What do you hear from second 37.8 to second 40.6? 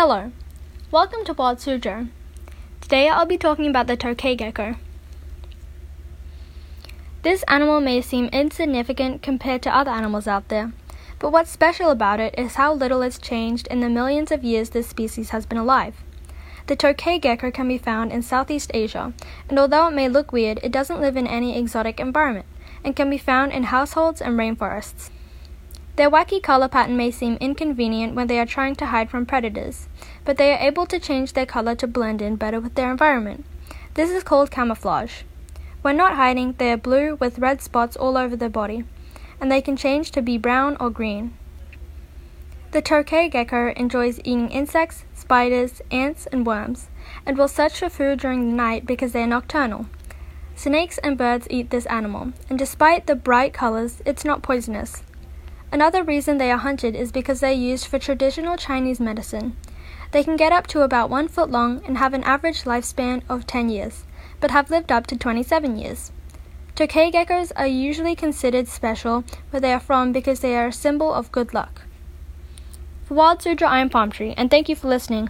all over their body, and they can change to be